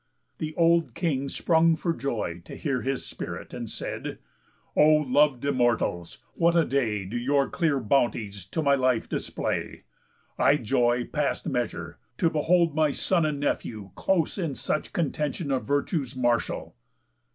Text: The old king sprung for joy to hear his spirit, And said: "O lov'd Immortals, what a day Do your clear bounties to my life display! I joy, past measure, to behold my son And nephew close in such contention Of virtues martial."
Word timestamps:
The 0.39 0.55
old 0.55 0.95
king 0.95 1.29
sprung 1.29 1.75
for 1.75 1.93
joy 1.93 2.41
to 2.45 2.55
hear 2.55 2.81
his 2.81 3.05
spirit, 3.05 3.53
And 3.53 3.69
said: 3.69 4.17
"O 4.75 4.95
lov'd 4.95 5.45
Immortals, 5.45 6.17
what 6.33 6.55
a 6.55 6.65
day 6.65 7.05
Do 7.05 7.15
your 7.15 7.47
clear 7.51 7.79
bounties 7.79 8.45
to 8.45 8.63
my 8.63 8.73
life 8.73 9.07
display! 9.07 9.83
I 10.39 10.55
joy, 10.57 11.05
past 11.05 11.45
measure, 11.45 11.99
to 12.17 12.31
behold 12.31 12.73
my 12.73 12.89
son 12.91 13.27
And 13.27 13.39
nephew 13.39 13.91
close 13.93 14.39
in 14.39 14.55
such 14.55 14.91
contention 14.91 15.51
Of 15.51 15.65
virtues 15.65 16.15
martial." 16.15 16.75